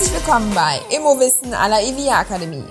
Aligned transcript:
Herzlich 0.00 0.24
willkommen 0.24 0.54
bei 0.54 0.80
Immowissen 0.96 1.52
à 1.52 1.68
la 1.68 1.82
EVIA 1.82 2.20
Akademie. 2.20 2.64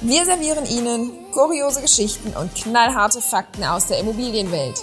Wir 0.00 0.24
servieren 0.24 0.64
Ihnen 0.64 1.30
kuriose 1.30 1.82
Geschichten 1.82 2.34
und 2.34 2.54
knallharte 2.54 3.20
Fakten 3.20 3.62
aus 3.62 3.88
der 3.88 3.98
Immobilienwelt. 3.98 4.82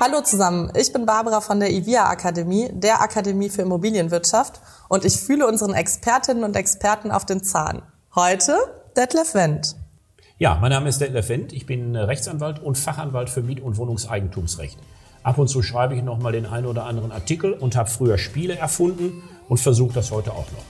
Hallo 0.00 0.22
zusammen, 0.22 0.72
ich 0.76 0.92
bin 0.92 1.06
Barbara 1.06 1.40
von 1.40 1.60
der 1.60 1.70
IVIA 1.70 2.10
Akademie, 2.10 2.70
der 2.72 3.00
Akademie 3.00 3.48
für 3.48 3.62
Immobilienwirtschaft 3.62 4.60
und 4.88 5.04
ich 5.04 5.20
fühle 5.20 5.46
unseren 5.46 5.74
Expertinnen 5.74 6.42
und 6.42 6.56
Experten 6.56 7.12
auf 7.12 7.24
den 7.24 7.44
Zahn. 7.44 7.82
Heute 8.16 8.56
Detlef 8.96 9.34
Wendt. 9.34 9.76
Ja, 10.38 10.58
mein 10.60 10.72
Name 10.72 10.88
ist 10.88 11.00
Detlef 11.00 11.28
Wendt, 11.28 11.52
ich 11.52 11.66
bin 11.66 11.94
Rechtsanwalt 11.94 12.58
und 12.58 12.76
Fachanwalt 12.76 13.30
für 13.30 13.42
Miet- 13.42 13.62
und 13.62 13.76
Wohnungseigentumsrecht. 13.76 14.76
Ab 15.22 15.38
und 15.38 15.48
zu 15.48 15.62
schreibe 15.62 15.94
ich 15.94 16.02
nochmal 16.02 16.32
den 16.32 16.46
einen 16.46 16.66
oder 16.66 16.84
anderen 16.84 17.12
Artikel 17.12 17.52
und 17.52 17.76
habe 17.76 17.88
früher 17.88 18.18
Spiele 18.18 18.56
erfunden 18.56 19.22
und 19.48 19.58
versuche 19.58 19.94
das 19.94 20.10
heute 20.10 20.32
auch 20.32 20.46
noch. 20.52 20.64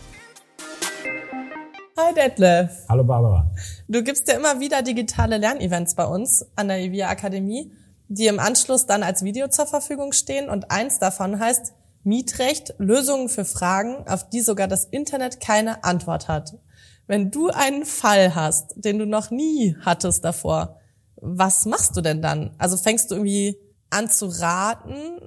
Hi 1.98 2.14
Detlef. 2.14 2.70
Hallo 2.88 3.04
Barbara. 3.04 3.50
Du 3.88 4.02
gibst 4.02 4.28
ja 4.28 4.34
immer 4.34 4.60
wieder 4.60 4.82
digitale 4.82 5.38
Lernevents 5.38 5.94
bei 5.94 6.06
uns 6.06 6.44
an 6.56 6.68
der 6.68 6.80
IVIA 6.80 7.08
Akademie 7.08 7.72
die 8.12 8.26
im 8.26 8.38
Anschluss 8.38 8.86
dann 8.86 9.02
als 9.02 9.22
Video 9.22 9.48
zur 9.48 9.66
Verfügung 9.66 10.12
stehen. 10.12 10.48
Und 10.50 10.70
eins 10.70 10.98
davon 10.98 11.38
heißt 11.38 11.72
Mietrecht, 12.04 12.74
Lösungen 12.78 13.28
für 13.28 13.44
Fragen, 13.44 14.06
auf 14.06 14.28
die 14.28 14.40
sogar 14.40 14.68
das 14.68 14.84
Internet 14.84 15.40
keine 15.40 15.84
Antwort 15.84 16.28
hat. 16.28 16.58
Wenn 17.06 17.30
du 17.30 17.48
einen 17.48 17.84
Fall 17.84 18.34
hast, 18.34 18.74
den 18.76 18.98
du 18.98 19.06
noch 19.06 19.30
nie 19.30 19.76
hattest 19.80 20.24
davor, 20.24 20.76
was 21.16 21.64
machst 21.64 21.96
du 21.96 22.00
denn 22.00 22.20
dann? 22.20 22.54
Also 22.58 22.76
fängst 22.76 23.10
du 23.10 23.14
irgendwie 23.14 23.56
an 23.92 24.08
zu 24.08 24.26
raten? 24.26 25.20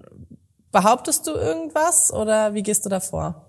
Behauptest 0.72 1.28
du 1.28 1.32
irgendwas 1.32 2.14
oder 2.14 2.54
wie 2.54 2.64
gehst 2.64 2.86
du 2.86 2.90
davor? 2.90 3.46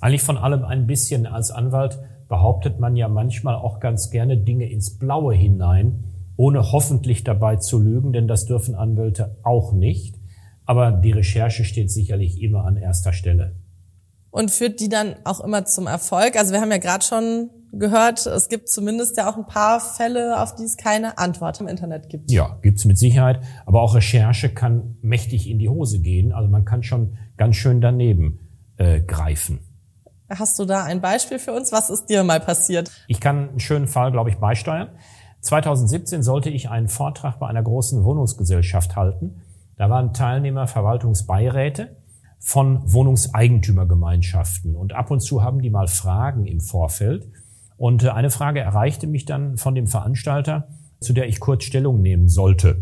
Eigentlich 0.00 0.22
von 0.22 0.36
allem 0.36 0.64
ein 0.64 0.86
bisschen. 0.86 1.26
Als 1.26 1.50
Anwalt 1.50 1.98
behauptet 2.28 2.78
man 2.78 2.94
ja 2.96 3.08
manchmal 3.08 3.56
auch 3.56 3.80
ganz 3.80 4.10
gerne 4.10 4.36
Dinge 4.36 4.70
ins 4.70 4.98
Blaue 4.98 5.34
hinein 5.34 6.04
ohne 6.38 6.70
hoffentlich 6.70 7.24
dabei 7.24 7.56
zu 7.56 7.80
lügen, 7.80 8.12
denn 8.12 8.28
das 8.28 8.46
dürfen 8.46 8.76
Anwälte 8.76 9.36
auch 9.42 9.72
nicht. 9.72 10.14
Aber 10.64 10.92
die 10.92 11.10
Recherche 11.10 11.64
steht 11.64 11.90
sicherlich 11.90 12.40
immer 12.40 12.64
an 12.64 12.76
erster 12.76 13.12
Stelle. 13.12 13.56
Und 14.30 14.52
führt 14.52 14.78
die 14.78 14.88
dann 14.88 15.16
auch 15.24 15.40
immer 15.40 15.64
zum 15.64 15.88
Erfolg? 15.88 16.36
Also 16.36 16.52
wir 16.52 16.60
haben 16.60 16.70
ja 16.70 16.78
gerade 16.78 17.04
schon 17.04 17.50
gehört, 17.72 18.26
es 18.26 18.48
gibt 18.48 18.68
zumindest 18.68 19.16
ja 19.16 19.30
auch 19.30 19.36
ein 19.36 19.46
paar 19.46 19.80
Fälle, 19.80 20.40
auf 20.40 20.54
die 20.54 20.64
es 20.64 20.76
keine 20.76 21.18
Antwort 21.18 21.60
im 21.60 21.68
Internet 21.68 22.08
gibt. 22.08 22.30
Ja, 22.30 22.58
gibt's 22.62 22.84
mit 22.84 22.98
Sicherheit. 22.98 23.40
Aber 23.66 23.82
auch 23.82 23.94
Recherche 23.94 24.48
kann 24.48 24.96
mächtig 25.02 25.48
in 25.48 25.58
die 25.58 25.68
Hose 25.68 26.00
gehen. 26.00 26.32
Also 26.32 26.48
man 26.48 26.64
kann 26.64 26.82
schon 26.82 27.16
ganz 27.36 27.56
schön 27.56 27.80
daneben 27.80 28.40
äh, 28.76 29.00
greifen. 29.00 29.60
Hast 30.30 30.58
du 30.58 30.64
da 30.64 30.84
ein 30.84 31.00
Beispiel 31.00 31.38
für 31.38 31.52
uns? 31.52 31.72
Was 31.72 31.88
ist 31.88 32.06
dir 32.06 32.22
mal 32.22 32.40
passiert? 32.40 32.90
Ich 33.06 33.20
kann 33.20 33.50
einen 33.50 33.60
schönen 33.60 33.86
Fall, 33.88 34.12
glaube 34.12 34.30
ich, 34.30 34.36
beisteuern. 34.36 34.90
2017 35.40 36.22
sollte 36.22 36.50
ich 36.50 36.68
einen 36.68 36.88
Vortrag 36.88 37.38
bei 37.38 37.46
einer 37.46 37.62
großen 37.62 38.04
Wohnungsgesellschaft 38.04 38.96
halten. 38.96 39.42
Da 39.76 39.88
waren 39.88 40.12
Teilnehmer 40.12 40.66
Verwaltungsbeiräte 40.66 41.96
von 42.38 42.82
Wohnungseigentümergemeinschaften. 42.92 44.76
Und 44.76 44.92
ab 44.92 45.10
und 45.10 45.20
zu 45.20 45.42
haben 45.42 45.62
die 45.62 45.70
mal 45.70 45.86
Fragen 45.86 46.44
im 46.46 46.60
Vorfeld. 46.60 47.30
Und 47.78 48.02
äh, 48.02 48.10
eine 48.10 48.30
Frage 48.30 48.60
erreichte 48.60 49.06
mich 49.06 49.24
dann 49.24 49.56
von 49.56 49.74
dem 49.74 49.86
Veranstalter, 49.86 50.68
zu 51.00 51.14
der 51.14 51.28
ich 51.28 51.40
kurz 51.40 51.64
Stellung 51.64 52.02
nehmen 52.02 52.28
sollte. 52.28 52.76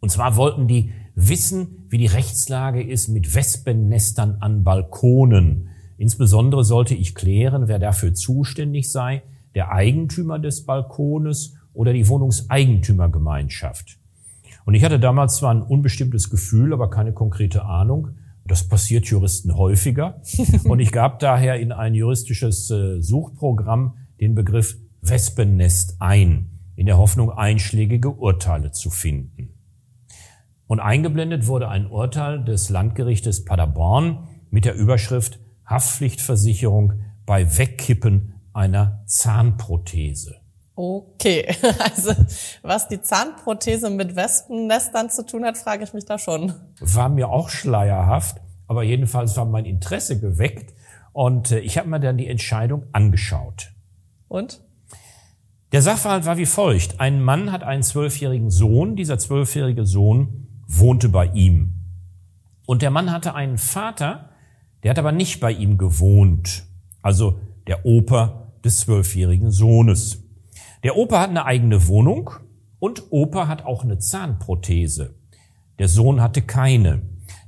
Und 0.00 0.10
zwar 0.10 0.36
wollten 0.36 0.66
die 0.66 0.92
wissen, 1.14 1.86
wie 1.88 1.98
die 1.98 2.06
Rechtslage 2.06 2.82
ist 2.82 3.08
mit 3.08 3.34
Wespennestern 3.34 4.38
an 4.40 4.64
Balkonen. 4.64 5.68
Insbesondere 5.96 6.64
sollte 6.64 6.94
ich 6.94 7.14
klären, 7.14 7.68
wer 7.68 7.78
dafür 7.78 8.14
zuständig 8.14 8.90
sei, 8.90 9.22
der 9.54 9.70
Eigentümer 9.70 10.38
des 10.38 10.64
Balkones 10.64 11.54
oder 11.72 11.92
die 11.92 12.08
Wohnungseigentümergemeinschaft. 12.08 13.98
Und 14.64 14.74
ich 14.74 14.84
hatte 14.84 14.98
damals 14.98 15.36
zwar 15.36 15.52
ein 15.52 15.62
unbestimmtes 15.62 16.30
Gefühl, 16.30 16.72
aber 16.72 16.90
keine 16.90 17.12
konkrete 17.12 17.64
Ahnung. 17.64 18.08
Das 18.46 18.66
passiert 18.66 19.06
Juristen 19.06 19.56
häufiger. 19.56 20.20
Und 20.64 20.80
ich 20.80 20.92
gab 20.92 21.18
daher 21.18 21.60
in 21.60 21.72
ein 21.72 21.94
juristisches 21.94 22.70
äh, 22.70 23.00
Suchprogramm 23.00 23.94
den 24.20 24.34
Begriff 24.34 24.76
Wespennest 25.00 25.96
ein, 26.00 26.50
in 26.76 26.86
der 26.86 26.98
Hoffnung, 26.98 27.30
einschlägige 27.30 28.10
Urteile 28.10 28.72
zu 28.72 28.90
finden. 28.90 29.54
Und 30.66 30.80
eingeblendet 30.80 31.46
wurde 31.46 31.68
ein 31.68 31.86
Urteil 31.86 32.42
des 32.42 32.70
Landgerichtes 32.70 33.44
Paderborn 33.44 34.28
mit 34.50 34.64
der 34.64 34.74
Überschrift 34.74 35.38
Haftpflichtversicherung 35.66 37.04
bei 37.26 37.58
Wegkippen 37.58 38.34
einer 38.52 39.02
Zahnprothese. 39.06 40.40
Okay, 40.76 41.46
also 41.78 42.12
was 42.62 42.88
die 42.88 43.00
Zahnprothese 43.00 43.90
mit 43.90 44.16
Wespennestern 44.16 45.10
zu 45.10 45.24
tun 45.24 45.44
hat, 45.44 45.56
frage 45.56 45.84
ich 45.84 45.92
mich 45.92 46.04
da 46.04 46.18
schon. 46.18 46.52
War 46.80 47.08
mir 47.08 47.28
auch 47.28 47.48
schleierhaft, 47.48 48.40
aber 48.66 48.82
jedenfalls 48.82 49.36
war 49.36 49.44
mein 49.44 49.66
Interesse 49.66 50.18
geweckt 50.18 50.74
und 51.12 51.52
äh, 51.52 51.60
ich 51.60 51.78
habe 51.78 51.88
mir 51.88 52.00
dann 52.00 52.18
die 52.18 52.26
Entscheidung 52.26 52.86
angeschaut. 52.92 53.73
Und? 54.34 54.64
Der 55.70 55.80
Sachverhalt 55.80 56.26
war 56.26 56.36
wie 56.38 56.46
folgt. 56.46 56.98
Ein 56.98 57.22
Mann 57.22 57.52
hat 57.52 57.62
einen 57.62 57.84
zwölfjährigen 57.84 58.50
Sohn. 58.50 58.96
Dieser 58.96 59.16
zwölfjährige 59.16 59.86
Sohn 59.86 60.48
wohnte 60.66 61.08
bei 61.08 61.26
ihm. 61.26 61.74
Und 62.66 62.82
der 62.82 62.90
Mann 62.90 63.12
hatte 63.12 63.36
einen 63.36 63.58
Vater, 63.58 64.30
der 64.82 64.90
hat 64.90 64.98
aber 64.98 65.12
nicht 65.12 65.38
bei 65.38 65.52
ihm 65.52 65.78
gewohnt. 65.78 66.64
Also 67.00 67.38
der 67.68 67.86
Opa 67.86 68.54
des 68.64 68.80
zwölfjährigen 68.80 69.52
Sohnes. 69.52 70.24
Der 70.82 70.96
Opa 70.96 71.20
hat 71.20 71.30
eine 71.30 71.44
eigene 71.44 71.86
Wohnung 71.86 72.30
und 72.80 73.12
Opa 73.12 73.46
hat 73.46 73.64
auch 73.64 73.84
eine 73.84 73.98
Zahnprothese. 73.98 75.14
Der 75.78 75.86
Sohn 75.86 76.20
hatte 76.20 76.42
keine. 76.42 77.02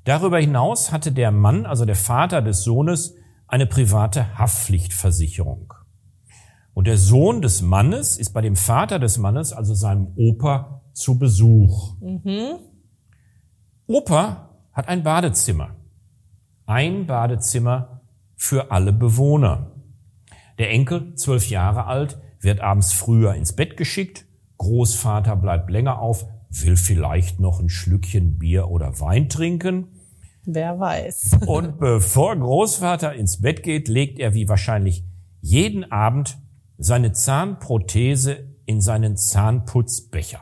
Darüber 0.05 0.39
hinaus 0.39 0.93
hatte 0.93 1.11
der 1.11 1.33
Mann, 1.33 1.67
also 1.67 1.85
der 1.85 1.97
Vater 1.97 2.43
des 2.43 2.63
Sohnes, 2.63 3.17
eine 3.49 3.67
private 3.67 4.39
Haftpflichtversicherung. 4.39 5.75
Und 6.77 6.87
der 6.87 6.99
Sohn 6.99 7.41
des 7.41 7.63
Mannes 7.63 8.19
ist 8.19 8.35
bei 8.35 8.43
dem 8.43 8.55
Vater 8.55 8.99
des 8.99 9.17
Mannes, 9.17 9.55
also 9.55 9.73
seinem 9.73 10.09
Opa, 10.15 10.83
zu 10.93 11.19
Besuch. 11.19 11.97
Mhm. 12.03 12.59
Opa 13.87 14.51
hat 14.73 14.87
ein 14.87 15.03
Badezimmer. 15.03 15.75
Ein 16.67 17.07
Badezimmer 17.07 18.03
für 18.35 18.73
alle 18.73 18.93
Bewohner. 18.93 19.73
Der 20.59 20.69
Enkel, 20.69 21.15
zwölf 21.15 21.49
Jahre 21.49 21.87
alt, 21.87 22.21
wird 22.41 22.61
abends 22.61 22.93
früher 22.93 23.33
ins 23.33 23.55
Bett 23.55 23.79
geschickt, 23.79 24.27
Großvater 24.59 25.35
bleibt 25.35 25.71
länger 25.71 25.99
auf, 25.99 26.27
will 26.51 26.77
vielleicht 26.77 27.41
noch 27.41 27.59
ein 27.59 27.71
Schlückchen 27.71 28.37
Bier 28.39 28.69
oder 28.69 29.01
Wein 29.01 29.31
trinken. 29.31 29.89
Wer 30.45 30.79
weiß. 30.79 31.39
Und 31.47 31.79
bevor 31.79 32.37
Großvater 32.37 33.15
ins 33.15 33.41
Bett 33.41 33.63
geht, 33.63 33.89
legt 33.89 34.19
er 34.19 34.35
wie 34.35 34.47
wahrscheinlich 34.47 35.07
jeden 35.41 35.91
Abend 35.91 36.37
seine 36.79 37.13
Zahnprothese 37.13 38.57
in 38.67 38.81
seinen 38.81 39.17
Zahnputzbecher. 39.17 40.41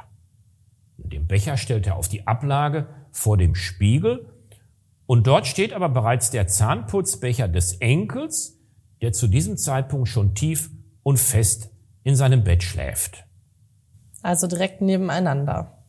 Den 0.96 1.26
Becher 1.26 1.56
stellt 1.56 1.86
er 1.86 1.96
auf 1.96 2.08
die 2.08 2.26
Ablage 2.26 2.88
vor 3.10 3.36
dem 3.36 3.54
Spiegel 3.54 4.30
und 5.06 5.26
dort 5.26 5.46
steht 5.46 5.72
aber 5.72 5.88
bereits 5.88 6.30
der 6.30 6.46
Zahnputzbecher 6.46 7.48
des 7.48 7.74
Enkels, 7.74 8.58
der 9.02 9.12
zu 9.12 9.26
diesem 9.28 9.56
Zeitpunkt 9.56 10.08
schon 10.08 10.34
tief 10.34 10.70
und 11.02 11.18
fest 11.18 11.70
in 12.02 12.16
seinem 12.16 12.44
Bett 12.44 12.62
schläft. 12.62 13.24
Also 14.22 14.46
direkt 14.46 14.80
nebeneinander. 14.80 15.84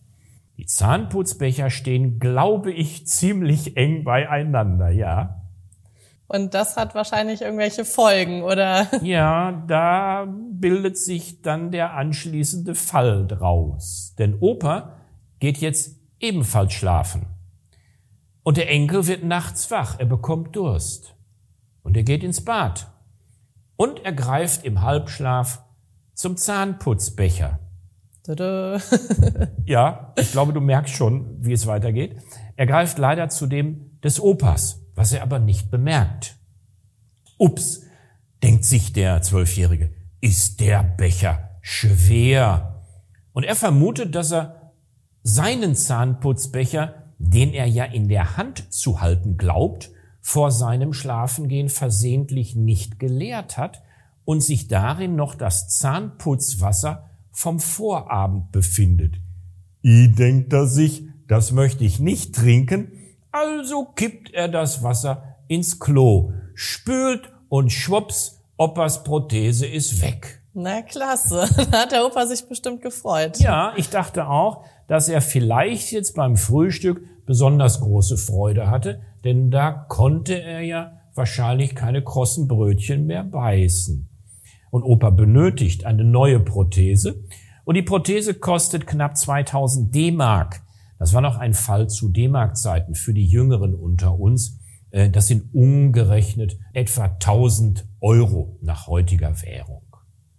Die 0.57 0.65
Zahnputzbecher 0.65 1.69
stehen, 1.69 2.19
glaube 2.19 2.71
ich, 2.71 3.07
ziemlich 3.07 3.77
eng 3.77 4.03
beieinander, 4.03 4.89
ja. 4.89 5.44
Und 6.27 6.53
das 6.53 6.75
hat 6.75 6.95
wahrscheinlich 6.95 7.41
irgendwelche 7.41 7.85
Folgen, 7.85 8.43
oder? 8.43 8.87
Ja, 9.03 9.63
da 9.67 10.27
bildet 10.27 10.97
sich 10.97 11.41
dann 11.41 11.71
der 11.71 11.93
anschließende 11.93 12.73
Fall 12.73 13.27
draus. 13.27 14.15
Denn 14.17 14.37
Opa 14.39 14.97
geht 15.39 15.57
jetzt 15.57 15.99
ebenfalls 16.19 16.73
schlafen. 16.73 17.27
Und 18.43 18.57
der 18.57 18.69
Enkel 18.69 19.07
wird 19.07 19.23
nachts 19.23 19.69
wach, 19.71 19.99
er 19.99 20.05
bekommt 20.05 20.55
Durst. 20.55 21.15
Und 21.83 21.95
er 21.97 22.03
geht 22.03 22.23
ins 22.23 22.43
Bad. 22.43 22.87
Und 23.75 24.03
er 24.05 24.13
greift 24.13 24.63
im 24.65 24.81
Halbschlaf 24.81 25.63
zum 26.13 26.37
Zahnputzbecher. 26.37 27.59
Tada. 28.23 28.79
ja, 29.65 30.13
ich 30.17 30.31
glaube, 30.31 30.53
du 30.53 30.61
merkst 30.61 30.95
schon, 30.95 31.43
wie 31.45 31.53
es 31.53 31.67
weitergeht. 31.67 32.17
Er 32.55 32.65
greift 32.65 32.97
leider 32.97 33.29
zu 33.29 33.45
dem 33.45 33.99
des 34.01 34.19
Opas, 34.19 34.84
was 35.05 35.13
er 35.13 35.21
aber 35.21 35.37
nicht 35.37 35.69
bemerkt. 35.69 36.35
Ups, 37.37 37.83
denkt 38.41 38.65
sich 38.65 38.91
der 38.91 39.21
Zwölfjährige, 39.21 39.93
ist 40.19 40.61
der 40.61 40.81
Becher 40.81 41.59
schwer. 41.61 42.81
Und 43.31 43.43
er 43.43 43.55
vermutet, 43.55 44.15
dass 44.15 44.31
er 44.31 44.73
seinen 45.21 45.75
Zahnputzbecher 45.75 47.03
den 47.19 47.53
er 47.53 47.67
ja 47.67 47.83
in 47.83 48.07
der 48.07 48.35
Hand 48.35 48.73
zu 48.73 48.99
halten 48.99 49.37
glaubt, 49.37 49.91
vor 50.21 50.49
seinem 50.49 50.91
Schlafengehen 50.91 51.69
versehentlich 51.69 52.55
nicht 52.55 52.99
geleert 52.99 53.57
hat 53.57 53.83
und 54.23 54.41
sich 54.41 54.67
darin 54.67 55.15
noch 55.15 55.35
das 55.35 55.69
Zahnputzwasser 55.69 57.11
vom 57.31 57.59
Vorabend 57.59 58.51
befindet. 58.51 59.17
I 59.83 60.11
denkt 60.11 60.51
er 60.51 60.65
sich, 60.65 61.03
das 61.27 61.51
möchte 61.51 61.83
ich 61.83 61.99
nicht 61.99 62.33
trinken, 62.33 62.91
also 63.35 63.85
kippt 63.85 64.33
er 64.33 64.47
das 64.47 64.81
Wasser 64.81 65.35
ins 65.49 65.79
Klo, 65.79 66.31
spült 66.53 67.33
und 67.49 67.69
schwupps, 67.69 68.41
Opas 68.57 69.03
Prothese 69.03 69.67
ist 69.67 70.01
weg. 70.01 70.41
Na 70.53 70.81
klasse, 70.81 71.49
da 71.71 71.81
hat 71.81 71.91
der 71.91 72.05
Opa 72.05 72.25
sich 72.25 72.47
bestimmt 72.47 72.81
gefreut. 72.81 73.39
Ja, 73.39 73.73
ich 73.75 73.89
dachte 73.89 74.29
auch, 74.29 74.63
dass 74.87 75.09
er 75.09 75.21
vielleicht 75.21 75.91
jetzt 75.91 76.15
beim 76.15 76.37
Frühstück 76.37 77.01
besonders 77.25 77.81
große 77.81 78.15
Freude 78.15 78.69
hatte, 78.69 79.01
denn 79.25 79.51
da 79.51 79.71
konnte 79.71 80.41
er 80.41 80.61
ja 80.61 80.93
wahrscheinlich 81.13 81.75
keine 81.75 82.03
krossen 82.03 82.47
Brötchen 82.47 83.05
mehr 83.05 83.25
beißen. 83.25 84.07
Und 84.71 84.83
Opa 84.83 85.09
benötigt 85.09 85.85
eine 85.85 86.05
neue 86.05 86.39
Prothese 86.39 87.25
und 87.65 87.75
die 87.75 87.81
Prothese 87.81 88.35
kostet 88.35 88.87
knapp 88.87 89.17
2000 89.17 89.93
D-Mark. 89.93 90.61
Das 91.05 91.13
war 91.13 91.21
noch 91.21 91.37
ein 91.37 91.53
Fall 91.53 91.87
zu 91.87 92.09
D-Mark-Zeiten 92.09 92.95
für 92.95 93.13
die 93.13 93.27
Jüngeren 93.27 93.75
unter 93.75 94.17
uns. 94.19 94.57
Äh, 94.89 95.11
das 95.11 95.27
sind 95.27 95.53
umgerechnet 95.53 96.57
etwa 96.73 97.03
1000 97.03 97.87
Euro 98.01 98.57
nach 98.63 98.87
heutiger 98.87 99.39
Währung. 99.43 99.83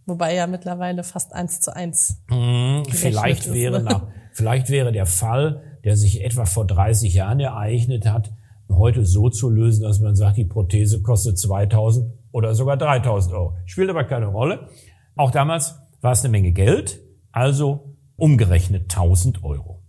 Wobei 0.07 0.35
ja 0.35 0.49
mittlerweile 0.49 1.05
fast 1.05 1.33
eins 1.33 1.61
zu 1.61 1.73
eins. 1.73 2.21
Hm, 2.27 2.83
vielleicht 2.89 3.53
wäre 3.53 3.81
nach, 3.81 4.09
vielleicht 4.33 4.69
wäre 4.69 4.91
der 4.91 5.07
Fall, 5.07 5.79
der 5.85 5.97
sich 5.97 6.25
etwa 6.25 6.47
vor 6.47 6.67
30 6.67 7.15
Jahren 7.15 7.39
ereignet 7.39 8.05
hat, 8.05 8.33
heute 8.69 9.07
so 9.07 9.31
zu 9.31 9.49
lösen, 9.49 9.85
dass 9.85 10.01
man 10.01 10.17
sagt, 10.17 10.37
die 10.37 10.47
Prothese 10.47 11.01
kostet 11.01 11.39
2000 11.39 12.13
oder 12.33 12.57
sogar 12.57 12.77
3000 12.77 13.33
Euro. 13.37 13.57
Spielt 13.67 13.89
aber 13.89 14.03
keine 14.03 14.27
Rolle. 14.27 14.69
Auch 15.15 15.31
damals 15.31 15.79
war 16.01 16.11
es 16.11 16.25
eine 16.25 16.33
Menge 16.33 16.51
Geld, 16.51 16.99
also 17.31 17.95
umgerechnet 18.17 18.91
1000 18.91 19.45
Euro. 19.45 19.86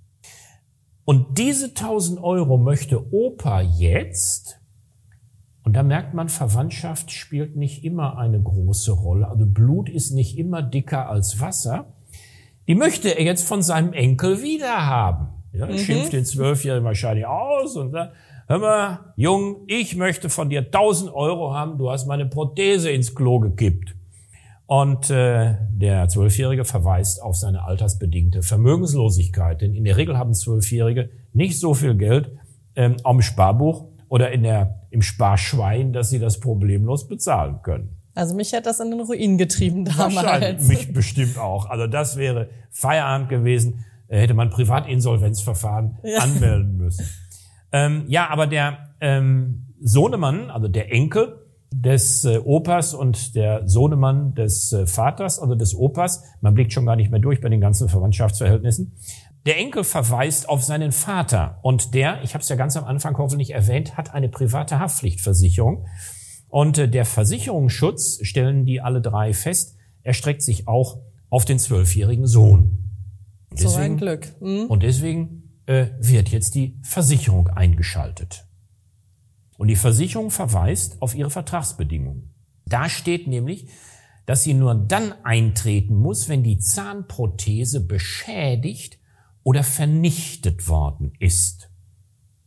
Und 1.07 1.37
diese 1.37 1.67
1000 1.67 2.21
Euro 2.21 2.57
möchte 2.57 3.13
Opa 3.13 3.61
jetzt, 3.61 4.59
und 5.63 5.71
da 5.71 5.81
merkt 5.81 6.13
man, 6.13 6.27
Verwandtschaft 6.27 7.13
spielt 7.13 7.55
nicht 7.55 7.85
immer 7.85 8.17
eine 8.17 8.41
große 8.41 8.91
Rolle. 8.91 9.29
Also 9.29 9.45
Blut 9.45 9.87
ist 9.87 10.11
nicht 10.11 10.37
immer 10.37 10.61
dicker 10.61 11.07
als 11.09 11.39
Wasser. 11.39 11.93
Die 12.67 12.75
möchte 12.75 13.17
er 13.17 13.23
jetzt 13.23 13.47
von 13.47 13.61
seinem 13.61 13.93
Enkel 13.93 14.41
wieder 14.43 14.85
haben. 14.85 15.29
Ja, 15.53 15.67
mhm. 15.67 15.77
schimpft 15.77 16.11
den 16.11 16.25
Zwölfjährigen 16.25 16.83
wahrscheinlich 16.83 17.25
aus 17.25 17.77
und 17.77 17.91
sagt, 17.91 18.13
hör 18.47 18.59
mal, 18.59 19.13
Jung, 19.15 19.61
ich 19.67 19.95
möchte 19.95 20.29
von 20.29 20.49
dir 20.49 20.59
1000 20.59 21.13
Euro 21.13 21.53
haben, 21.53 21.77
du 21.77 21.89
hast 21.89 22.05
meine 22.07 22.25
Prothese 22.25 22.91
ins 22.91 23.15
Klo 23.15 23.39
gekippt. 23.39 23.95
Und 24.67 25.09
äh, 25.09 25.55
der 25.71 26.09
Zwölfjährige 26.09 26.65
verweist 26.65 27.23
auf 27.23 27.37
seine 27.37 27.63
altersbedingte 27.63 28.43
Vermögenslosigkeit. 28.43 29.61
Denn 29.61 29.73
in 29.73 29.85
der 29.85 29.95
Regel 29.95 30.17
haben 30.17 30.33
Zwölfjährige 30.33 31.09
nicht 31.31 31.57
so 31.57 31.73
viel 31.73 31.95
Geld 31.95 32.31
ähm, 32.75 32.97
am 33.05 33.21
Sparbuch 33.21 33.87
oder 34.09 34.31
in 34.31 34.43
der, 34.43 34.87
im 34.91 35.01
Sparschwein, 35.01 35.93
dass 35.93 36.09
sie 36.09 36.19
das 36.19 36.41
problemlos 36.41 37.07
bezahlen 37.07 37.61
können. 37.63 37.97
Also 38.13 38.35
mich 38.35 38.53
hat 38.53 38.65
das 38.65 38.81
in 38.81 38.91
den 38.91 38.99
Ruin 38.99 39.37
getrieben 39.37 39.85
damals. 39.85 40.15
Wahrscheinlich, 40.15 40.67
mich 40.67 40.93
bestimmt 40.93 41.37
auch. 41.37 41.69
Also 41.69 41.87
das 41.87 42.17
wäre 42.17 42.49
Feierabend 42.71 43.29
gewesen, 43.29 43.85
äh, 44.09 44.19
hätte 44.19 44.33
man 44.33 44.49
Privatinsolvenzverfahren 44.49 45.97
ja. 46.03 46.19
anmelden 46.21 46.75
müssen. 46.75 47.05
Ähm, 47.71 48.03
ja, 48.07 48.29
aber 48.29 48.47
der 48.47 48.95
ähm, 48.99 49.67
Sohnemann, 49.79 50.49
also 50.49 50.67
der 50.67 50.91
Enkel, 50.91 51.46
des 51.71 52.23
äh, 52.25 52.37
Opas 52.37 52.93
und 52.93 53.35
der 53.35 53.67
Sohnemann 53.67 54.33
des 54.35 54.71
äh, 54.73 54.87
Vaters, 54.87 55.39
also 55.39 55.55
des 55.55 55.75
Opas. 55.75 56.23
Man 56.41 56.53
blickt 56.53 56.73
schon 56.73 56.85
gar 56.85 56.95
nicht 56.95 57.11
mehr 57.11 57.19
durch 57.19 57.41
bei 57.41 57.49
den 57.49 57.61
ganzen 57.61 57.89
Verwandtschaftsverhältnissen. 57.89 58.97
Der 59.45 59.57
Enkel 59.57 59.83
verweist 59.83 60.49
auf 60.49 60.63
seinen 60.63 60.91
Vater 60.91 61.59
und 61.61 61.93
der, 61.93 62.21
ich 62.23 62.33
habe 62.33 62.41
es 62.41 62.49
ja 62.49 62.55
ganz 62.55 62.75
am 62.75 62.83
Anfang 62.83 63.17
hoffentlich 63.17 63.51
erwähnt, 63.51 63.95
hat 63.97 64.13
eine 64.13 64.29
private 64.29 64.79
Haftpflichtversicherung. 64.79 65.85
Und 66.49 66.77
äh, 66.77 66.89
der 66.89 67.05
Versicherungsschutz, 67.05 68.19
stellen 68.23 68.65
die 68.65 68.81
alle 68.81 69.01
drei 69.01 69.33
fest, 69.33 69.77
erstreckt 70.03 70.41
sich 70.41 70.67
auch 70.67 70.99
auf 71.29 71.45
den 71.45 71.59
zwölfjährigen 71.59 72.27
Sohn. 72.27 72.87
Deswegen, 73.51 73.69
so 73.69 73.79
ein 73.79 73.97
Glück. 73.97 74.41
Mhm. 74.41 74.65
Und 74.67 74.83
deswegen 74.83 75.61
äh, 75.65 75.87
wird 75.99 76.29
jetzt 76.29 76.55
die 76.55 76.79
Versicherung 76.81 77.49
eingeschaltet. 77.49 78.46
Und 79.57 79.67
die 79.67 79.75
Versicherung 79.75 80.31
verweist 80.31 81.01
auf 81.01 81.15
ihre 81.15 81.29
Vertragsbedingungen. 81.29 82.33
Da 82.65 82.89
steht 82.89 83.27
nämlich, 83.27 83.67
dass 84.25 84.43
sie 84.43 84.53
nur 84.53 84.75
dann 84.75 85.13
eintreten 85.23 85.95
muss, 85.95 86.29
wenn 86.29 86.43
die 86.43 86.59
Zahnprothese 86.59 87.85
beschädigt 87.85 88.99
oder 89.43 89.63
vernichtet 89.63 90.67
worden 90.67 91.13
ist. 91.19 91.69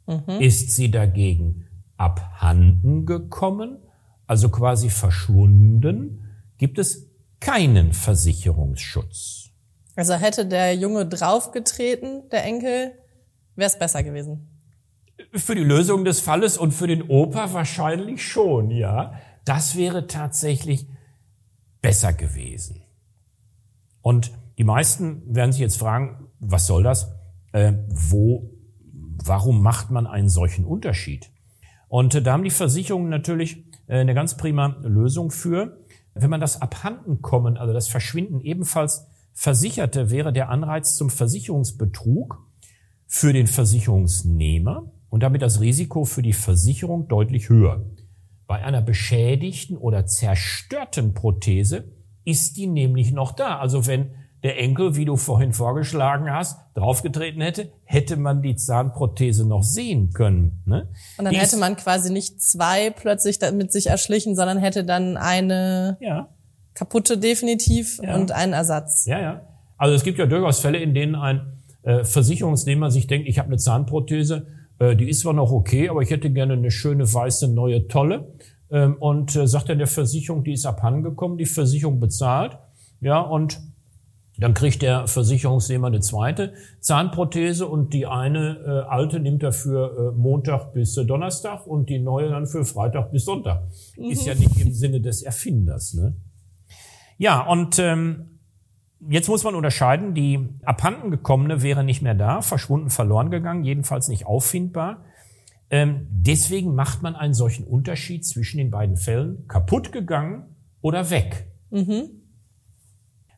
Mhm. 0.06 0.40
Ist 0.40 0.72
sie 0.72 0.90
dagegen 0.90 1.66
abhanden 1.96 3.06
gekommen, 3.06 3.78
also 4.26 4.48
quasi 4.48 4.88
verschwunden, 4.88 6.24
gibt 6.56 6.78
es 6.78 7.10
keinen 7.40 7.92
Versicherungsschutz. 7.92 9.50
Also 9.96 10.14
hätte 10.14 10.46
der 10.46 10.74
Junge 10.74 11.06
draufgetreten, 11.06 12.28
der 12.30 12.44
Enkel, 12.44 12.92
wäre 13.54 13.66
es 13.66 13.78
besser 13.78 14.02
gewesen. 14.02 14.59
Für 15.32 15.54
die 15.54 15.64
Lösung 15.64 16.04
des 16.04 16.20
Falles 16.20 16.58
und 16.58 16.72
für 16.72 16.86
den 16.86 17.02
Opa 17.02 17.52
wahrscheinlich 17.52 18.26
schon, 18.26 18.70
ja. 18.70 19.14
Das 19.44 19.76
wäre 19.76 20.06
tatsächlich 20.06 20.86
besser 21.80 22.12
gewesen. 22.12 22.82
Und 24.02 24.32
die 24.58 24.64
meisten 24.64 25.22
werden 25.34 25.52
sich 25.52 25.60
jetzt 25.60 25.78
fragen, 25.78 26.28
was 26.40 26.66
soll 26.66 26.82
das? 26.82 27.12
Äh, 27.52 27.74
wo, 27.88 28.50
warum 29.24 29.62
macht 29.62 29.90
man 29.90 30.06
einen 30.06 30.28
solchen 30.28 30.64
Unterschied? 30.64 31.30
Und 31.88 32.14
äh, 32.14 32.22
da 32.22 32.32
haben 32.32 32.44
die 32.44 32.50
Versicherungen 32.50 33.08
natürlich 33.08 33.64
äh, 33.86 33.98
eine 33.98 34.14
ganz 34.14 34.36
prima 34.36 34.78
Lösung 34.82 35.30
für. 35.30 35.78
Wenn 36.14 36.30
man 36.30 36.40
das 36.40 36.60
Abhandenkommen, 36.60 37.56
also 37.56 37.72
das 37.72 37.88
Verschwinden 37.88 38.40
ebenfalls 38.40 39.06
Versicherte, 39.32 40.10
wäre 40.10 40.32
der 40.32 40.50
Anreiz 40.50 40.96
zum 40.96 41.08
Versicherungsbetrug 41.08 42.44
für 43.06 43.32
den 43.32 43.46
Versicherungsnehmer 43.46 44.90
und 45.10 45.22
damit 45.22 45.42
das 45.42 45.60
Risiko 45.60 46.04
für 46.04 46.22
die 46.22 46.32
Versicherung 46.32 47.08
deutlich 47.08 47.48
höher. 47.48 47.84
Bei 48.46 48.64
einer 48.64 48.80
beschädigten 48.80 49.76
oder 49.76 50.06
zerstörten 50.06 51.14
Prothese 51.14 51.84
ist 52.24 52.56
die 52.56 52.66
nämlich 52.66 53.12
noch 53.12 53.32
da. 53.32 53.58
Also 53.58 53.86
wenn 53.86 54.12
der 54.42 54.58
Enkel, 54.58 54.96
wie 54.96 55.04
du 55.04 55.16
vorhin 55.16 55.52
vorgeschlagen 55.52 56.32
hast, 56.32 56.58
draufgetreten 56.74 57.42
hätte, 57.42 57.70
hätte 57.84 58.16
man 58.16 58.40
die 58.40 58.56
Zahnprothese 58.56 59.46
noch 59.46 59.62
sehen 59.62 60.12
können. 60.12 60.62
Ne? 60.64 60.88
Und 61.18 61.26
dann 61.26 61.34
die 61.34 61.38
hätte 61.38 61.58
man 61.58 61.76
quasi 61.76 62.10
nicht 62.10 62.40
zwei 62.40 62.90
plötzlich 62.90 63.38
mit 63.52 63.70
sich 63.70 63.88
erschlichen, 63.88 64.34
sondern 64.34 64.58
hätte 64.58 64.84
dann 64.84 65.16
eine 65.16 65.98
ja. 66.00 66.28
kaputte 66.74 67.18
definitiv 67.18 68.00
ja. 68.02 68.14
und 68.16 68.32
einen 68.32 68.54
Ersatz. 68.54 69.04
Ja, 69.06 69.20
ja. 69.20 69.42
Also 69.76 69.94
es 69.94 70.04
gibt 70.04 70.18
ja 70.18 70.26
durchaus 70.26 70.60
Fälle, 70.60 70.78
in 70.78 70.94
denen 70.94 71.14
ein 71.14 71.62
äh, 71.82 72.04
Versicherungsnehmer 72.04 72.90
sich 72.90 73.06
denkt, 73.06 73.28
ich 73.28 73.38
habe 73.38 73.48
eine 73.48 73.58
Zahnprothese, 73.58 74.46
die 74.80 75.10
ist 75.10 75.20
zwar 75.20 75.34
noch 75.34 75.52
okay, 75.52 75.88
aber 75.88 76.00
ich 76.00 76.10
hätte 76.10 76.30
gerne 76.30 76.54
eine 76.54 76.70
schöne 76.70 77.12
weiße 77.12 77.48
neue 77.48 77.86
Tolle. 77.88 78.32
Ähm, 78.70 78.96
und 78.98 79.34
äh, 79.34 79.46
sagt 79.46 79.68
dann 79.68 79.78
der 79.78 79.86
Versicherung, 79.86 80.44
die 80.44 80.52
ist 80.52 80.64
abhandengekommen, 80.64 81.38
die 81.38 81.46
Versicherung 81.46 81.98
bezahlt. 81.98 82.56
Ja, 83.00 83.20
und 83.20 83.60
dann 84.38 84.54
kriegt 84.54 84.82
der 84.82 85.06
Versicherungsnehmer 85.06 85.88
eine 85.88 86.00
zweite 86.00 86.54
Zahnprothese 86.80 87.66
und 87.66 87.92
die 87.92 88.06
eine 88.06 88.58
äh, 88.64 88.88
alte 88.88 89.20
nimmt 89.20 89.42
er 89.42 89.52
für 89.52 90.12
äh, 90.14 90.18
Montag 90.18 90.72
bis 90.72 90.96
äh, 90.96 91.04
Donnerstag 91.04 91.66
und 91.66 91.90
die 91.90 91.98
neue 91.98 92.30
dann 92.30 92.46
für 92.46 92.64
Freitag 92.64 93.10
bis 93.10 93.24
Sonntag. 93.24 93.64
Mhm. 93.98 94.04
Ist 94.04 94.26
ja 94.26 94.34
nicht 94.34 94.58
im 94.58 94.72
Sinne 94.72 95.00
des 95.00 95.22
Erfinders. 95.22 95.94
Ne? 95.94 96.14
Ja, 97.18 97.46
und 97.46 97.78
ähm, 97.78 98.29
Jetzt 99.08 99.28
muss 99.28 99.44
man 99.44 99.54
unterscheiden, 99.54 100.14
die 100.14 100.48
abhanden 100.64 101.10
gekommene 101.10 101.62
wäre 101.62 101.84
nicht 101.84 102.02
mehr 102.02 102.14
da, 102.14 102.42
verschwunden, 102.42 102.90
verloren 102.90 103.30
gegangen, 103.30 103.64
jedenfalls 103.64 104.08
nicht 104.08 104.26
auffindbar. 104.26 105.04
Ähm, 105.70 106.06
deswegen 106.10 106.74
macht 106.74 107.02
man 107.02 107.16
einen 107.16 107.32
solchen 107.32 107.64
Unterschied 107.64 108.26
zwischen 108.26 108.58
den 108.58 108.70
beiden 108.70 108.96
Fällen, 108.96 109.46
kaputt 109.46 109.92
gegangen 109.92 110.56
oder 110.82 111.10
weg. 111.10 111.46
Mhm. 111.70 112.10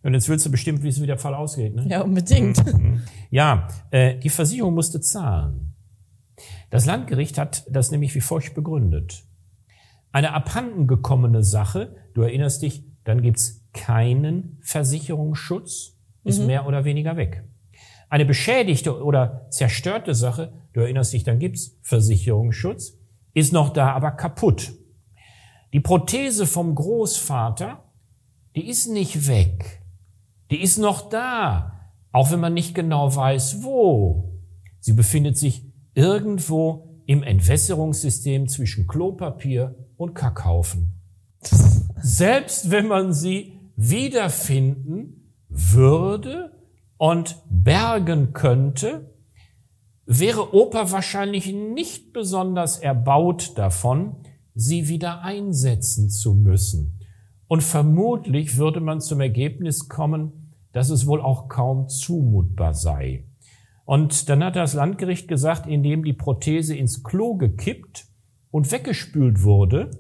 Und 0.03 0.15
jetzt 0.15 0.29
willst 0.29 0.45
du 0.47 0.51
bestimmt 0.51 0.83
wissen, 0.83 1.03
wie 1.03 1.07
der 1.07 1.19
Fall 1.19 1.35
ausgeht. 1.35 1.77
Ne? 1.77 1.87
Ja, 1.89 2.01
unbedingt. 2.03 2.65
Mhm. 2.67 3.03
Ja, 3.31 3.69
äh, 3.91 4.19
die 4.19 4.31
Versicherung 4.31 4.75
musste 4.75 5.01
zahlen. 5.01 5.75
Das 6.71 6.87
Landgericht 6.87 7.39
hat 7.39 7.65
das 7.71 7.91
nämlich 7.91 8.15
wie 8.15 8.21
folgt 8.21 8.55
begründet. 8.55 9.25
Eine 10.11 10.35
abhanden 10.35 10.87
gekommene 10.87 11.45
Sache, 11.45 11.97
du 12.15 12.23
erinnerst 12.23 12.63
dich, 12.63 12.85
dann 13.05 13.23
gibt's 13.23 13.62
keinen 13.73 14.59
Versicherungsschutz, 14.63 15.97
ist 16.25 16.41
mhm. 16.41 16.47
mehr 16.47 16.67
oder 16.67 16.85
weniger 16.85 17.17
weg. 17.17 17.45
Eine 18.09 18.27
beschädigte 18.27 19.03
oder 19.03 19.47
zerstörte 19.51 20.15
Sache, 20.15 20.53
du 20.73 20.81
erinnerst 20.81 21.13
dich, 21.13 21.25
dann 21.25 21.39
gibt's 21.39 21.79
Versicherungsschutz, 21.83 22.99
ist 23.35 23.53
noch 23.53 23.71
da, 23.71 23.93
aber 23.93 24.11
kaputt. 24.11 24.73
Die 25.73 25.81
Prothese 25.81 26.47
vom 26.47 26.75
Großvater, 26.75 27.83
die 28.55 28.69
ist 28.69 28.89
nicht 28.89 29.27
weg. 29.27 29.83
Die 30.51 30.61
ist 30.61 30.77
noch 30.77 31.09
da, 31.09 31.91
auch 32.13 32.31
wenn 32.31 32.41
man 32.41 32.53
nicht 32.53 32.75
genau 32.75 33.15
weiß, 33.17 33.63
wo. 33.63 34.39
Sie 34.81 34.93
befindet 34.93 35.39
sich 35.39 35.65
irgendwo 35.95 37.01
im 37.07 37.23
Entwässerungssystem 37.23 38.49
zwischen 38.49 38.87
Klopapier 38.87 39.75
und 39.97 40.15
Kackhaufen. 40.15 41.01
Selbst 41.97 42.71
wenn 42.71 42.89
man 42.89 43.15
sie 43.15 43.59
wiederfinden 43.91 45.33
würde 45.49 46.53
und 46.99 47.37
bergen 47.51 48.33
könnte, 48.33 49.13
wäre 50.07 50.55
Opa 50.55 50.93
wahrscheinlich 50.93 51.53
nicht 51.53 52.13
besonders 52.13 52.79
erbaut 52.79 53.59
davon, 53.59 54.17
sie 54.55 54.89
wieder 54.89 55.23
einsetzen 55.23 56.11
zu 56.11 56.35
müssen. 56.35 57.01
Und 57.49 57.63
vermutlich 57.63 58.57
würde 58.57 58.81
man 58.81 59.01
zum 59.01 59.21
Ergebnis 59.21 59.89
kommen, 59.89 60.55
dass 60.73 60.89
es 60.91 61.07
wohl 61.07 61.21
auch 61.21 61.49
kaum 61.49 61.89
zumutbar 61.89 62.75
sei. 62.75 63.25
Und 63.85 64.29
dann 64.29 64.45
hat 64.45 64.57
das 64.57 64.75
Landgericht 64.75 65.29
gesagt, 65.29 65.67
indem 65.67 66.05
die 66.05 66.13
Prothese 66.13 66.77
ins 66.77 67.03
Klo 67.03 67.35
gekippt 67.35 68.07
und 68.51 68.71
weggespült 68.71 69.43
wurde, 69.43 69.91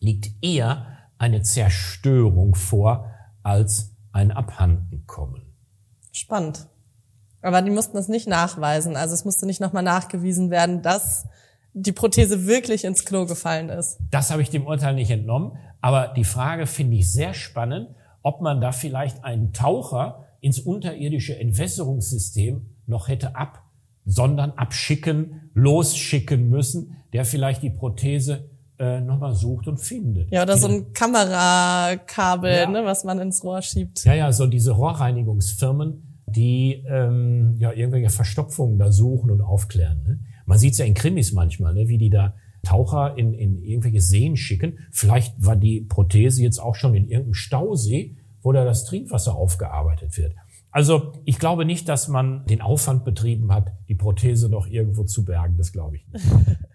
liegt 0.00 0.30
eher 0.42 0.93
eine 1.24 1.40
Zerstörung 1.40 2.54
vor 2.54 3.10
als 3.42 3.96
ein 4.12 4.30
Abhandenkommen. 4.30 5.40
Spannend. 6.12 6.66
Aber 7.40 7.62
die 7.62 7.70
mussten 7.70 7.96
das 7.96 8.08
nicht 8.08 8.28
nachweisen. 8.28 8.94
Also 8.94 9.14
es 9.14 9.24
musste 9.24 9.46
nicht 9.46 9.60
nochmal 9.60 9.82
nachgewiesen 9.82 10.50
werden, 10.50 10.82
dass 10.82 11.26
die 11.72 11.92
Prothese 11.92 12.46
wirklich 12.46 12.84
ins 12.84 13.06
Klo 13.06 13.24
gefallen 13.24 13.70
ist. 13.70 13.98
Das 14.10 14.30
habe 14.30 14.42
ich 14.42 14.50
dem 14.50 14.66
Urteil 14.66 14.94
nicht 14.94 15.10
entnommen. 15.10 15.56
Aber 15.80 16.08
die 16.08 16.24
Frage 16.24 16.66
finde 16.66 16.98
ich 16.98 17.10
sehr 17.10 17.32
spannend, 17.32 17.88
ob 18.22 18.42
man 18.42 18.60
da 18.60 18.72
vielleicht 18.72 19.24
einen 19.24 19.54
Taucher 19.54 20.26
ins 20.42 20.60
unterirdische 20.60 21.38
Entwässerungssystem 21.38 22.66
noch 22.86 23.08
hätte 23.08 23.34
ab, 23.34 23.62
sondern 24.04 24.52
abschicken, 24.52 25.50
losschicken 25.54 26.50
müssen, 26.50 26.96
der 27.14 27.24
vielleicht 27.24 27.62
die 27.62 27.70
Prothese 27.70 28.50
äh, 28.78 29.00
nochmal 29.00 29.34
sucht 29.34 29.68
und 29.68 29.78
findet. 29.78 30.32
Ja, 30.32 30.42
oder 30.42 30.56
so 30.56 30.66
ein 30.66 30.92
Kamerakabel, 30.92 32.52
ja. 32.52 32.68
ne, 32.68 32.84
was 32.84 33.04
man 33.04 33.20
ins 33.20 33.44
Rohr 33.44 33.62
schiebt. 33.62 34.04
Ja, 34.04 34.14
ja, 34.14 34.32
so 34.32 34.46
diese 34.46 34.72
Rohrreinigungsfirmen, 34.72 36.22
die 36.26 36.84
ähm, 36.88 37.56
ja 37.58 37.72
irgendwelche 37.72 38.10
Verstopfungen 38.10 38.78
da 38.78 38.90
suchen 38.90 39.30
und 39.30 39.40
aufklären. 39.40 40.02
Ne? 40.02 40.20
Man 40.46 40.58
sieht's 40.58 40.78
ja 40.78 40.84
in 40.84 40.94
Krimis 40.94 41.32
manchmal, 41.32 41.74
ne, 41.74 41.88
wie 41.88 41.98
die 41.98 42.10
da 42.10 42.34
Taucher 42.64 43.16
in, 43.16 43.34
in 43.34 43.62
irgendwelche 43.62 44.00
Seen 44.00 44.36
schicken. 44.36 44.78
Vielleicht 44.90 45.34
war 45.38 45.54
die 45.54 45.82
Prothese 45.82 46.42
jetzt 46.42 46.58
auch 46.58 46.74
schon 46.74 46.94
in 46.94 47.08
irgendeinem 47.08 47.34
Stausee, 47.34 48.16
wo 48.42 48.52
da 48.52 48.64
das 48.64 48.84
Trinkwasser 48.86 49.34
aufgearbeitet 49.34 50.16
wird. 50.16 50.34
Also 50.70 51.12
ich 51.24 51.38
glaube 51.38 51.64
nicht, 51.64 51.88
dass 51.88 52.08
man 52.08 52.44
den 52.46 52.60
Aufwand 52.60 53.04
betrieben 53.04 53.52
hat, 53.52 53.70
die 53.88 53.94
Prothese 53.94 54.48
noch 54.48 54.66
irgendwo 54.66 55.04
zu 55.04 55.24
bergen. 55.24 55.56
Das 55.56 55.72
glaube 55.72 55.96
ich 55.96 56.08
nicht. 56.08 56.24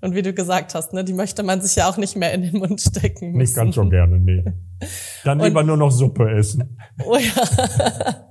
Und 0.00 0.14
wie 0.14 0.22
du 0.22 0.32
gesagt 0.32 0.74
hast, 0.74 0.92
ne, 0.92 1.04
die 1.04 1.12
möchte 1.12 1.42
man 1.42 1.60
sich 1.60 1.76
ja 1.76 1.88
auch 1.88 1.96
nicht 1.96 2.16
mehr 2.16 2.32
in 2.32 2.42
den 2.42 2.58
Mund 2.58 2.80
stecken. 2.80 3.32
Müssen. 3.32 3.38
Nicht 3.38 3.54
ganz 3.54 3.74
so 3.74 3.88
gerne, 3.88 4.18
nee. 4.18 4.44
Dann 5.24 5.40
lieber 5.40 5.62
nur 5.62 5.76
noch 5.76 5.90
Suppe 5.90 6.30
essen. 6.30 6.78
Oh 7.04 7.16
ja. 7.16 8.26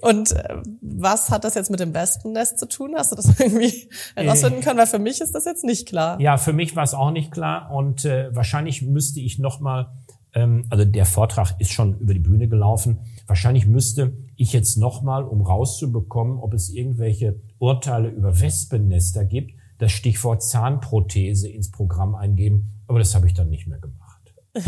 Und 0.00 0.32
äh, 0.32 0.62
was 0.80 1.30
hat 1.30 1.44
das 1.44 1.54
jetzt 1.54 1.70
mit 1.70 1.80
dem 1.80 1.92
Wespennest 1.92 2.58
zu 2.58 2.68
tun? 2.68 2.94
Hast 2.96 3.12
du 3.12 3.16
das 3.16 3.38
irgendwie 3.40 3.88
herausfinden 4.14 4.60
können? 4.60 4.78
Weil 4.78 4.86
für 4.86 5.00
mich 5.00 5.20
ist 5.20 5.34
das 5.34 5.44
jetzt 5.44 5.64
nicht 5.64 5.88
klar. 5.88 6.20
Ja, 6.20 6.36
für 6.36 6.52
mich 6.52 6.76
war 6.76 6.84
es 6.84 6.94
auch 6.94 7.10
nicht 7.10 7.32
klar. 7.32 7.72
Und 7.72 8.04
äh, 8.04 8.34
wahrscheinlich 8.34 8.82
müsste 8.82 9.18
ich 9.20 9.40
noch 9.40 9.58
mal, 9.58 9.90
ähm, 10.34 10.66
also 10.70 10.84
der 10.84 11.04
Vortrag 11.04 11.60
ist 11.60 11.72
schon 11.72 11.98
über 11.98 12.14
die 12.14 12.20
Bühne 12.20 12.48
gelaufen. 12.48 13.00
Wahrscheinlich 13.26 13.66
müsste 13.66 14.12
ich 14.36 14.52
jetzt 14.52 14.76
noch 14.76 15.02
mal, 15.02 15.24
um 15.24 15.40
rauszubekommen, 15.40 16.38
ob 16.38 16.54
es 16.54 16.70
irgendwelche 16.70 17.40
Urteile 17.58 18.08
über 18.08 18.40
Wespennester 18.40 19.24
gibt, 19.24 19.57
das 19.78 19.92
Stichwort 19.92 20.42
Zahnprothese 20.42 21.48
ins 21.48 21.70
Programm 21.70 22.14
eingeben. 22.14 22.82
Aber 22.86 22.98
das 22.98 23.14
habe 23.14 23.26
ich 23.26 23.34
dann 23.34 23.48
nicht 23.48 23.66
mehr 23.66 23.78
gemacht. 23.78 24.08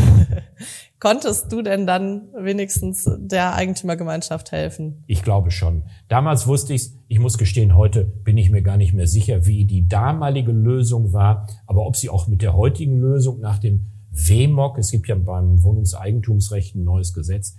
Konntest 1.00 1.50
du 1.50 1.62
denn 1.62 1.86
dann 1.86 2.28
wenigstens 2.38 3.10
der 3.18 3.54
Eigentümergemeinschaft 3.54 4.52
helfen? 4.52 5.02
Ich 5.06 5.22
glaube 5.22 5.50
schon. 5.50 5.84
Damals 6.08 6.46
wusste 6.46 6.74
ich's. 6.74 6.96
Ich 7.08 7.18
muss 7.18 7.38
gestehen, 7.38 7.76
heute 7.76 8.04
bin 8.04 8.36
ich 8.36 8.50
mir 8.50 8.62
gar 8.62 8.76
nicht 8.76 8.92
mehr 8.92 9.06
sicher, 9.06 9.46
wie 9.46 9.64
die 9.64 9.88
damalige 9.88 10.52
Lösung 10.52 11.12
war. 11.12 11.48
Aber 11.66 11.86
ob 11.86 11.96
sie 11.96 12.08
auch 12.08 12.28
mit 12.28 12.42
der 12.42 12.54
heutigen 12.54 12.98
Lösung 12.98 13.40
nach 13.40 13.58
dem 13.58 13.86
WMOG, 14.10 14.78
es 14.78 14.90
gibt 14.90 15.08
ja 15.08 15.14
beim 15.14 15.62
Wohnungseigentumsrecht 15.62 16.74
ein 16.74 16.84
neues 16.84 17.14
Gesetz, 17.14 17.56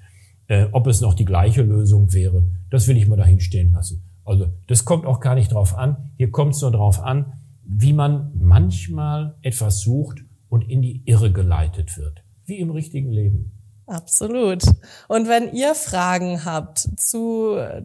äh, 0.48 0.68
ob 0.72 0.88
es 0.88 1.02
noch 1.02 1.14
die 1.14 1.26
gleiche 1.26 1.64
Lösung 1.64 2.14
wäre, 2.14 2.46
das 2.70 2.88
will 2.88 2.98
ich 2.98 3.08
mal 3.08 3.18
dahin 3.18 3.40
stehen 3.40 3.72
lassen. 3.72 4.04
Also 4.24 4.48
das 4.68 4.86
kommt 4.86 5.06
auch 5.06 5.20
gar 5.20 5.36
nicht 5.36 5.52
drauf 5.52 5.78
an. 5.78 6.12
Hier 6.18 6.30
kommt 6.30 6.56
es 6.56 6.62
nur 6.62 6.72
drauf 6.72 7.02
an, 7.02 7.34
wie 7.74 7.94
man 7.94 8.32
manchmal 8.36 9.38
etwas 9.42 9.80
sucht 9.80 10.26
und 10.50 10.70
in 10.70 10.82
die 10.82 11.04
Irre 11.06 11.32
geleitet 11.32 11.98
wird, 11.98 12.22
wie 12.46 12.60
im 12.60 12.72
richtigen 12.72 13.12
Leben. 13.12 13.54
Absolut. 13.88 14.64
Und 15.08 15.28
wenn 15.28 15.54
ihr 15.54 15.74
Fragen 15.76 16.44
habt 16.46 16.80
zu 16.98 17.56
äh, 17.56 17.84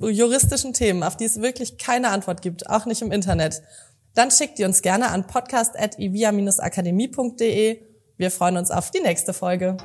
juristischen 0.00 0.72
Themen, 0.72 1.02
auf 1.02 1.16
die 1.16 1.24
es 1.24 1.40
wirklich 1.40 1.78
keine 1.78 2.10
Antwort 2.10 2.42
gibt, 2.42 2.68
auch 2.68 2.86
nicht 2.86 3.02
im 3.02 3.12
Internet, 3.12 3.62
dann 4.14 4.30
schickt 4.30 4.58
ihr 4.58 4.66
uns 4.66 4.82
gerne 4.82 5.10
an 5.10 5.26
podcast.ivia-akademie.de. 5.26 7.82
Wir 8.16 8.30
freuen 8.30 8.56
uns 8.56 8.70
auf 8.70 8.90
die 8.90 9.00
nächste 9.00 9.32
Folge. 9.32 9.76